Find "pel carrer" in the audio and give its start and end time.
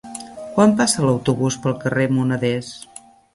1.67-2.09